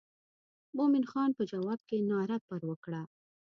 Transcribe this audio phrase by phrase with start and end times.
[0.77, 3.01] مومن خان په جواب کې ناره پر وکړه.